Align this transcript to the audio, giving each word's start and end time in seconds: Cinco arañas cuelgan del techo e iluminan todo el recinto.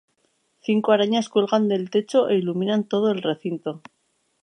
Cinco 0.65 0.93
arañas 0.93 1.29
cuelgan 1.31 1.63
del 1.71 1.91
techo 1.93 2.27
e 2.31 2.33
iluminan 2.41 2.85
todo 2.91 3.11
el 3.11 3.21
recinto. 3.21 3.83